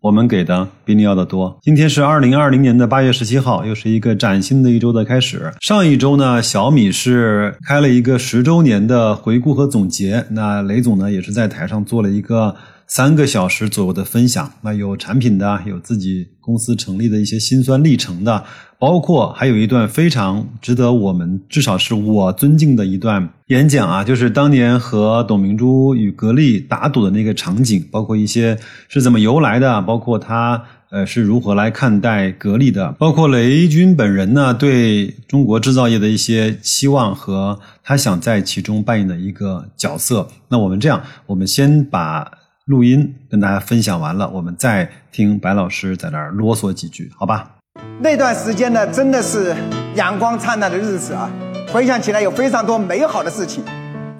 [0.00, 1.58] 我们给的比你要的多。
[1.60, 5.52] 今天是二零二零年的八月十七号，又是一个崭新的一周的开始。
[5.60, 10.24] 上一周呢，小米是开了一个十周年的回顾和总结。
[10.30, 12.54] 那雷总呢，也是在台上做了一个。
[12.88, 18.42] 三个小时左右的分享，那有产品的，有自己公司成立的一些辛酸历程的，
[18.78, 28.58] 包括还有一段非常值得我们至少是我尊敬的一段演讲啊，就是当年和董明珠与格力打赌的那个场景，包括一些
[28.88, 40.26] 是怎么由来的，包括他呃是如何来看待格力的，包括雷军本人呢对中国制造业的一些期望和他想在其中扮演的一个角色。
[40.48, 42.26] 那我们这样，我们先把。
[42.68, 47.52] 录音跟大家分享完了，我们再听白老师在那儿啰嗦几句，好吧？
[48.00, 49.56] 那段时间呢，真的是
[49.94, 51.30] 阳光灿烂的日子啊！
[51.72, 53.64] 回想起来，有非常多美好的事情。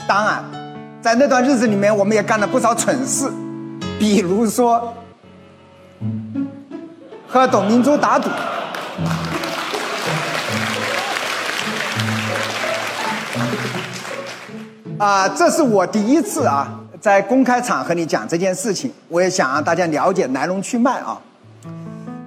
[0.07, 0.43] 当然，
[1.03, 3.31] 在那段日子里面，我们也干了不少蠢事，
[3.99, 4.95] 比如说
[7.29, 8.31] 和董明珠打赌。
[14.97, 16.78] 啊，这是我第一次啊。
[17.01, 21.21] 在公开场合里讲这件事情，我也想让大家了解来龙去脉啊。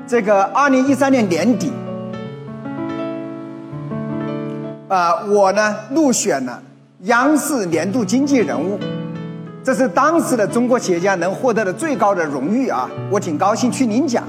[0.08, 1.74] 这个二零一三年年底，
[4.88, 6.62] 啊，我呢入选了
[7.02, 8.80] 央视年度经济人物，
[9.62, 12.90] 这是当时的中国企业家能获得的最高的荣誉啊！
[13.10, 14.24] 我挺高兴去领奖。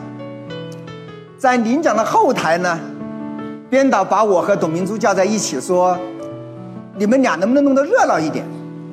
[1.38, 2.78] 在领奖的后台呢，
[3.70, 5.96] 编导把我和董明珠叫在一起说
[6.98, 8.44] ：“你们俩能不能弄得热闹一点？”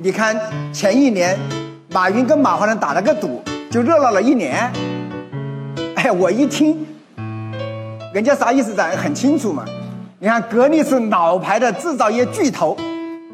[0.02, 0.33] 你看，
[0.72, 1.38] 前一年，
[1.89, 4.72] 马云跟马化腾打了个赌，就热闹了一年。
[5.96, 6.88] 哎，我一听，
[8.13, 8.74] 人家啥意思？
[8.74, 9.66] 咱很清楚嘛。
[10.18, 12.78] 你看，格力是老牌的制造业巨头，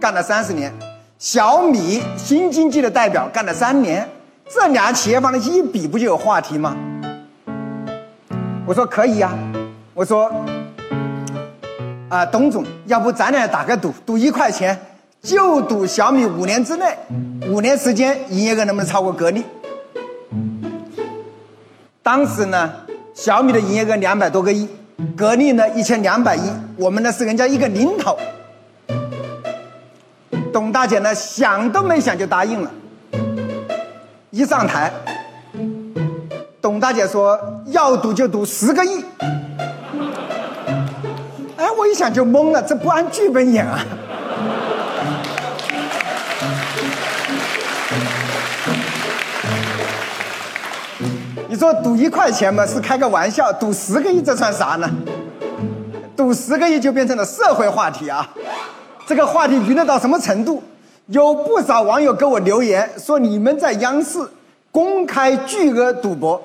[0.01, 0.71] 干了三十年；
[1.19, 4.07] 小米新经济的代表，干了三年。
[4.49, 6.75] 这俩企业放在一起比，不就有话题吗？
[8.65, 9.31] 我说可以呀。
[9.93, 10.31] 我说，
[12.09, 14.75] 啊，董总，要不咱俩打个赌，赌一块钱。
[15.25, 16.95] 就赌小米五年之内，
[17.49, 19.43] 五年时间营业额能不能超过格力？
[22.03, 22.71] 当时呢，
[23.15, 24.69] 小米的营业额两百多个亿，
[25.17, 26.41] 格力呢一千两百亿，
[26.77, 28.15] 我们呢是人家一个零头。
[30.53, 32.71] 董大姐呢想都没想就答应了。
[34.29, 34.93] 一上台，
[36.61, 39.03] 董大姐说要赌就赌十个亿。
[41.57, 43.79] 哎，我一想就懵了，这不按剧本演啊！
[51.55, 54.89] 你说赌一块钱嘛，是开个玩笑；赌十个亿，这算啥呢？
[56.13, 58.29] 赌十个亿就变成了社会话题啊！
[59.07, 60.61] 这个话题娱乐到什么程度？
[61.07, 64.19] 有不少网友给我留言说：“你们在央视
[64.69, 66.43] 公开巨额赌博。”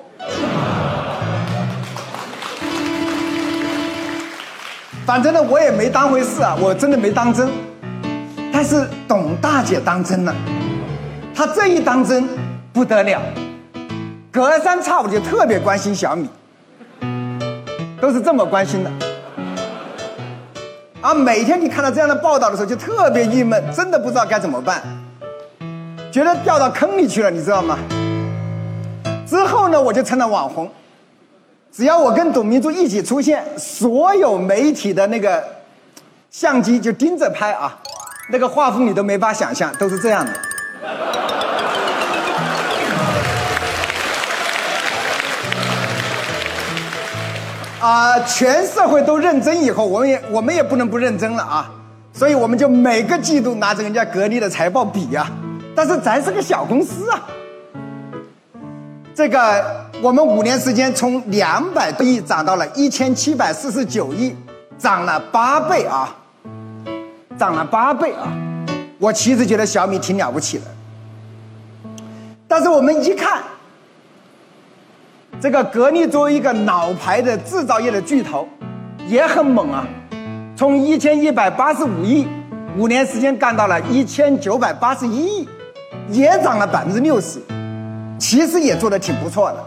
[5.05, 7.49] 反正呢，我也没当回事啊，我真的没当真。
[8.53, 10.33] 但是董大姐当真了，
[11.35, 12.25] 她这一当真
[12.71, 13.21] 不得了。
[14.31, 16.29] 隔三差五就特别关心小米，
[17.99, 18.89] 都是这么关心的。
[21.01, 24.81] 啊每天你看到这样的报道的时候，就特别郁闷，真的不知道该怎么办，
[26.13, 27.77] 觉得掉到坑里去了，你知道吗？
[29.27, 30.71] 之后呢，我就成了网红，
[31.69, 35.43] 只要我跟董明珠一起出现，所有媒体的那个
[36.29, 37.77] 相机就盯着拍啊，
[38.29, 40.31] 那个画风你都没法想象，都是这样的。
[47.81, 51.71] 啊，全社会都认真以后，我们也我们也不能不认真了啊，
[52.13, 55.27] 所以我们就每个季度拿着人家格力的财报比呀。
[55.75, 57.27] 但是咱是个小公司啊，
[59.15, 64.35] 这个我们五年时间从两百多亿涨到了一千七百四十九亿，
[64.77, 66.15] 涨了八倍啊，
[67.39, 68.31] 涨了八倍啊！
[68.99, 70.65] 我其实觉得小米挺了不起的，
[72.47, 73.41] 但是我们一看。
[75.41, 78.47] 这个格力作为一个老牌的制造业的巨头，
[79.07, 79.83] 也很猛啊，
[80.55, 82.27] 从一千一百八十五亿，
[82.77, 85.49] 五年时间干到了一千九百八十一亿，
[86.09, 87.39] 也涨了百分之六十，
[88.19, 89.65] 其实也做的挺不错的。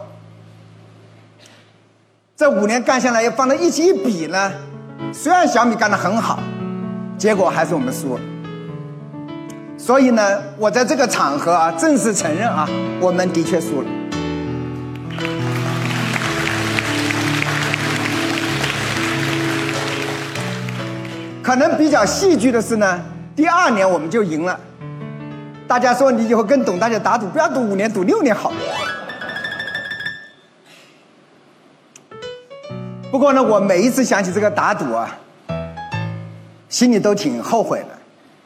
[2.37, 4.53] 这五年干下来，要放在一起一比呢，
[5.13, 6.39] 虽然小米干的很好，
[7.19, 8.21] 结果还是我们输了。
[9.77, 12.69] 所以呢，我在这个场合啊，正式承认啊，
[13.01, 13.89] 我们的确输了。
[21.45, 22.99] 可能比较戏剧的是呢，
[23.37, 24.59] 第二年我们就赢了。
[25.69, 28.51] 大家说你以后跟董大姐打赌，不要赌五年，赌六年好。
[33.13, 35.15] 不过呢，我每一次想起这个打赌啊，
[36.71, 37.89] 心里都挺后悔的，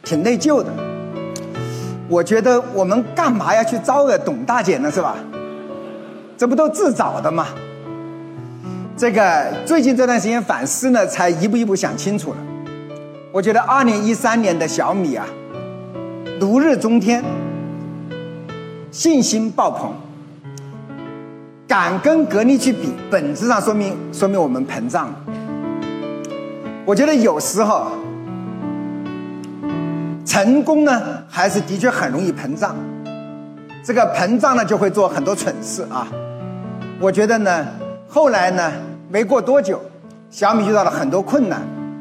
[0.02, 0.70] 挺内疚的。
[2.08, 4.90] 我觉得我们干嘛要去招惹董大姐呢？
[4.90, 5.14] 是吧？
[6.36, 7.46] 这不都自找的吗？
[8.96, 12.36] 这个最近这段时间反思呢，才一步一步想清楚了。
[13.30, 15.26] 我觉得二零一三年的小米啊，
[16.40, 17.22] 如日中天，
[18.90, 19.92] 信心爆棚，
[21.66, 25.14] 敢跟格力去比，本质上说明说明我们膨胀了。
[26.86, 27.88] 我觉得有时候
[30.24, 32.74] 成功呢，还是的确很容易膨胀，
[33.84, 36.08] 这个膨胀呢就会做很多蠢事啊。
[36.98, 37.66] 我觉得呢，
[38.08, 38.72] 后来呢，
[39.10, 39.78] 没过多久，
[40.30, 41.60] 小米遇到了很多困难。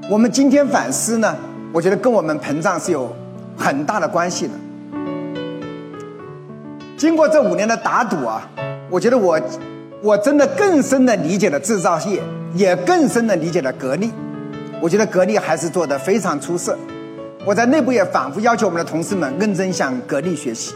[0.09, 1.35] 我们今天反思呢，
[1.73, 3.13] 我觉得跟我们膨胀是有
[3.57, 4.53] 很大的关系的。
[6.95, 8.49] 经过这五年的打赌啊，
[8.89, 9.37] 我觉得我
[10.01, 12.21] 我真的更深的理解了制造业，
[12.53, 14.09] 也更深的理解了格力。
[14.81, 16.77] 我觉得格力还是做的非常出色。
[17.45, 20.73] 我在内部也反复要求我们的同事们认真向格力学习。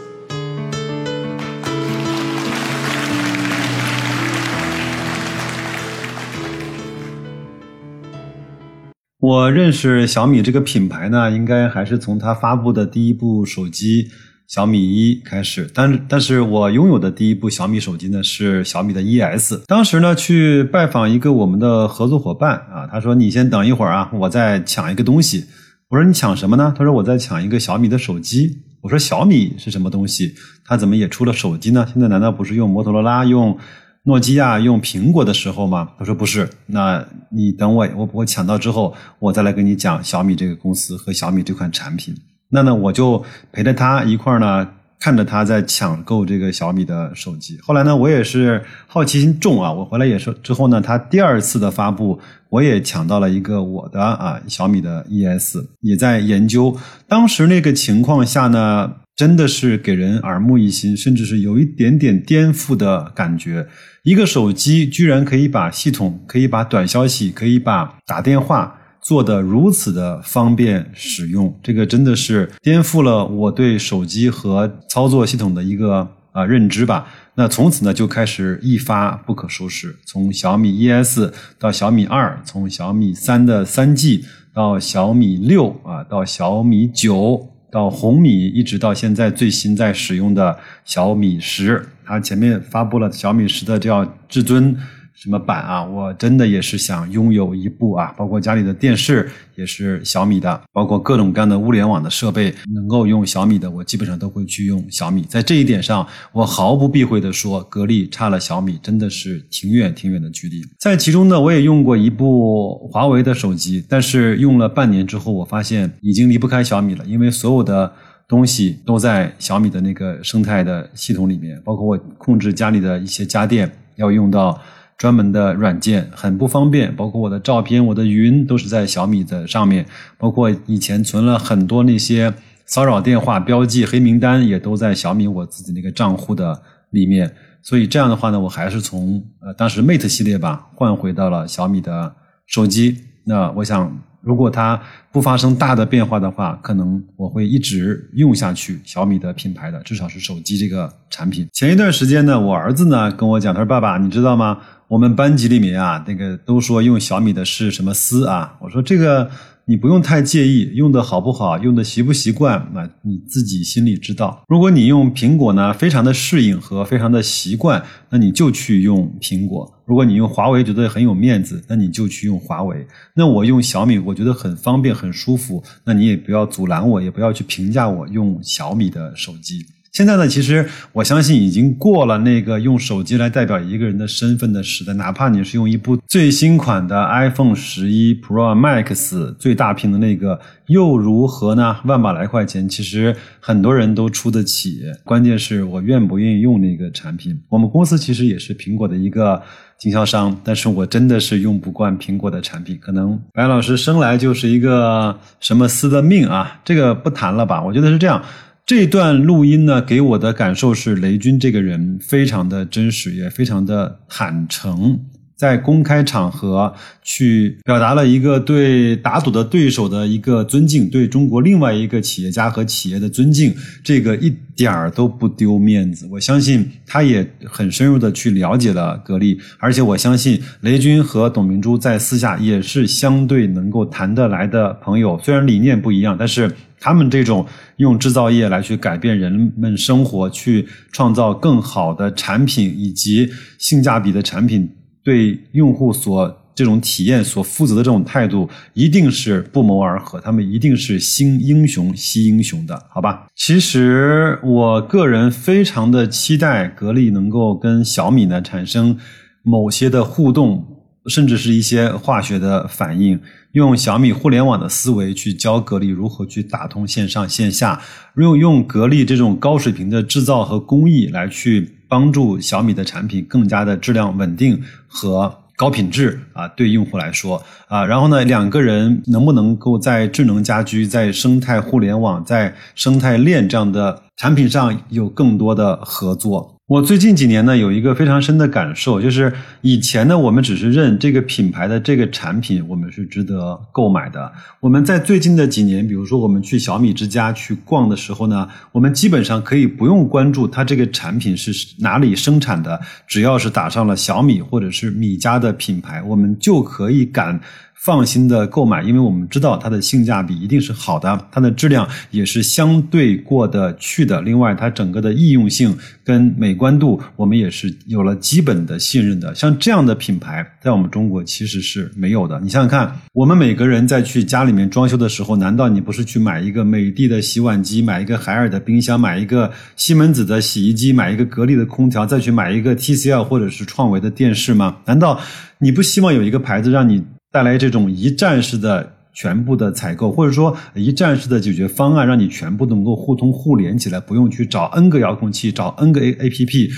[9.22, 14.08] 我认识小米这个品牌呢，应该还是从它发布的第一部手机
[14.48, 15.70] 小米一开始。
[15.72, 19.60] 但但是我拥有的第一部小米手机呢是小米的 ES。
[19.68, 25.44] 当时呢去拜访一个我们的合作伙伴啊，他说：“你先等一会儿啊，我在抢一个东西。”
[25.88, 28.50] 我说：“你抢什么呢？”他说：“我在抢一个小米的手机。”
[28.82, 30.34] 我说：“小米是什么东西？
[30.64, 31.86] 它怎么也出了手机呢？
[31.92, 33.56] 现在难道不是用摩托罗拉用？”
[34.04, 35.90] 诺基亚用苹果的时候吗？
[35.96, 42.12] 他说不是，那你等我，我我抢到之后，我再来跟你讲小米这个公司和小米这款产品。
[42.48, 44.68] 那呢，我就陪着他一块儿呢，
[44.98, 47.58] 看着他在抢购这个小米的手机。
[47.62, 52.18] 后来呢，我也是好奇心重啊，我回来也是之后呢，他第二次的发布，
[52.48, 56.76] 我也抢到了一个我的啊小米的 ES，也在研究。
[57.06, 63.66] 当时那个情况下呢，真的是给人耳目一新，甚至是有一点点颠覆的感觉。
[64.02, 77.06] 一个手机居然可以把系统、可以把短消息、可以把打电话做得如此的方便使用，这个真的是颠覆了我对手机和操作系统的一个啊认知吧。
[77.34, 84.24] 那从此呢就开始一发不可收拾，从小米 ES 到小米二，从小米三的三 G
[84.54, 91.88] 到小米六啊，到小米九，到红米，一直到现在最新在使用的小米十。
[92.04, 94.76] 它前面发布了小米十的叫至尊
[95.14, 95.84] 什么版啊？
[95.84, 105.22] 我真的也是想拥有一部啊，包括家里的电视也是小米的，包括各种各样的物联网的设备能够用小米的，我基本上都会去用小米。
[105.22, 110.62] 在这一点上，我毫不避讳的说，格力差了小米真的是挺远挺远的距离。
[110.78, 117.92] 在其中呢，我也用过一部华为的手机，但是用了半年之后，我发现已经离不开小米了，因为所有的。
[118.28, 124.58] 东西都在小米的那个生态的系统里面，包括我控制家里的一些家电要用到
[125.02, 126.94] 专门的软件，很不方便。
[126.94, 129.84] 包括我的照片、我的云都是在小米的上面，
[130.16, 132.32] 包括以前存了很多那些
[132.66, 137.34] 骚扰电话标记黑名单，也都在小米我自己那个账户的里面。
[137.62, 142.14] 所以这样的话呢，我还是从呃当时 Mate 系列吧换回到了小米的
[142.46, 142.96] 手机。
[143.24, 144.00] 那我想。
[144.24, 144.80] 如果它
[145.10, 151.48] 不发生大的变化的话，可能我会一直用下去小米的品牌的，至少是手机这个产品。
[151.52, 154.58] 前一段时间呢，我儿子呢跟我讲，他说：“爸爸，你知道吗？
[154.92, 159.30] 我们班级里面啊，那个都说用小米的是什么丝啊？”我说：“这个。”
[159.64, 164.42] 你不用太介意用的好不好，用的习不习惯，那你自己心里知道。
[164.48, 167.80] 如果你用苹果呢，非常的适应和非常的习惯，
[168.10, 172.84] 那你就去用苹果；如果你用华为觉得很有面子，那你就去用华为。
[173.14, 179.64] 那我用小米，我觉得很方便很舒服，那你也不要阻拦我，也不要去评价我用小米的手机。
[179.92, 184.94] 现在呢，其实我相信已经过了那个用手机来代表一个人的身份的时代。
[184.94, 191.76] 哪怕你是用一部最新款的 iPhone 十一 Pro Max 最大屏的那个，又如何呢？
[191.84, 194.80] 万把来块钱，其实很多人都出得起。
[195.04, 197.38] 关键是我愿不愿意用那个产品。
[197.50, 199.42] 我们公司其实也是苹果的一个
[199.76, 202.78] 经销商，但是我真的是用不惯苹果的产品。
[202.80, 207.62] 可能白老师生来就是一个什么丝的命啊，这个不谈了吧。
[207.62, 208.22] 我觉得是这样。
[208.64, 215.04] 这段录音呢，给我的感受是雷军这个人非常的真实，也非常的坦诚。
[215.42, 216.72] 在公开场合
[217.02, 226.06] 去表达了一个对打赌的对手的一个尊敬，对中国另外一个企业家和企业的尊敬，这个一点儿都不丢面子。
[226.12, 235.18] 我相信他也很深入的去了解了格力，而且我相信雷军和董明珠在私下也是相对能够谈得来的朋友。
[235.24, 237.44] 虽然理念不一样，但是他们这种
[237.78, 244.70] 用制造业来去改变人们生活，去创造更好的产品以及性价比的产品。
[245.04, 250.20] 对用户所这种体验所负责的这种态度，一定是不谋而合。
[250.20, 253.26] 他们一定是兴英雄惜英雄的，好吧？
[253.34, 258.98] 其实我个人非常的期待格力能够跟小米呢产生
[259.42, 260.62] 某些的互动，
[261.06, 263.18] 甚至是一些化学的反应，
[263.52, 267.80] 用小米互联网的思维去教格力如何去打通线上线下，
[268.16, 271.78] 用用格力这种高水平的制造和工艺来去。
[271.92, 274.58] 帮助小米的产品更加的质量稳定
[274.88, 286.56] 和高品质啊，对用户来说啊，然后呢，两个人能不能够在智能家居、在生态互联网、在生态链这样的产品上有更多的合作？
[286.72, 294.32] 我最近几年呢，有一个非常深的感受，就是以前呢，我们只是认这个品牌的这个产品，我们是值得购买的。
[294.58, 307.38] 我们在最近的几年，比如说我们去小米之家去逛的时候呢，我们基本上可以不用关注它这个产品是哪里生产的，只要是打上了小米或者是米家的品牌，我们就可以敢。
[307.74, 314.20] 放心的购买，因为我们知道它的性价比一定是好的，它的质量也是相对过得去的。
[314.22, 319.34] 另外，它整个的易用性跟美观度，我们也是有了基本的信任的。
[319.34, 322.38] 像这样的品牌，在我们中国其实是没有的。
[322.40, 334.76] 你想想看，我们每个人在去家里面装修的时候，难道你不是去买一个美的的洗碗机，买一个海尔的冰箱，买一个西门子的洗衣机，买一个格力的空调，再去买一个 TCL 或者是创维的电视吗？
[334.84, 335.18] 难道
[335.58, 337.02] 你不希望有一个牌子让你？
[337.32, 346.70] 带来这种一站式的全部的采购，或者说一站式的解决方案，让你全部能够互通互联起来，不用去找 N 个遥控器，找 N 个 A A P P，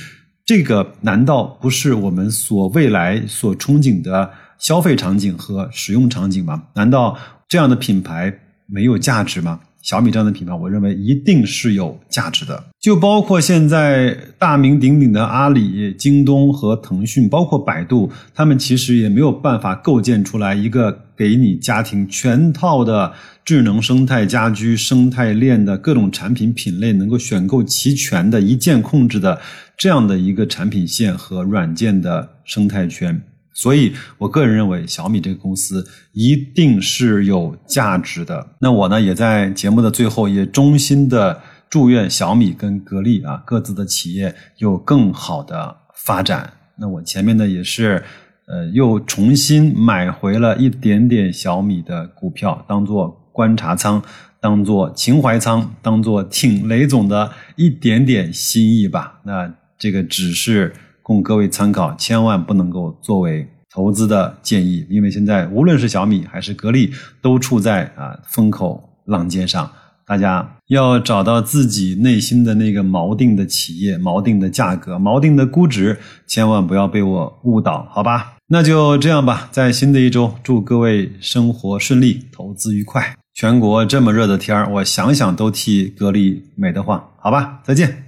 [0.47, 6.63] 这个难道不是我们所未来所憧憬的消费场景和使用场景吗？
[6.75, 7.19] 难道
[7.49, 8.33] 这样的品牌
[8.67, 9.61] 没有价值吗？
[9.85, 12.65] 小米这样的品牌，我认为一定是有价值的。
[12.81, 23.13] 就包括现在大名鼎鼎的阿里、京东和腾讯，包括百度，他们其实也没有办法构建出来一个给你家庭全套的
[23.45, 29.39] 智能生态家居生态链的各种产品品类能够选购齐全的一键控制的
[29.77, 33.23] 这样的一个产品线和软件的生态圈。
[33.57, 38.45] 所以，我个人认为小米这个公司一定是有价值的。
[38.59, 46.53] 那我呢，也在节目的最后，也衷心的祝愿小米跟格力啊各自的企业有更好的发展。
[46.77, 48.03] 那我前面呢，也是
[48.47, 54.03] 呃又重新买回了一点点小米的股票，当做观察仓，
[54.41, 59.21] 当做情怀仓，当做挺雷总的一点点心意吧。
[59.25, 60.75] 那这个只是。
[61.05, 69.71] 供各位参考，千万不能够作为投资的建议，因为现在无论是小米还是格力，都处在啊风口浪尖上，
[70.07, 78.33] 大家要找到自己内心的那个锚定的企业、锚定的价格、锚定的估值，千万不要被我误导，好吧？
[78.47, 83.15] 那就这样吧，在新的一周，祝各位生活顺利，投资愉快。
[83.35, 87.61] 全国这么热的天儿，我想想都替格力美得慌，好吧？
[87.65, 88.05] 再见。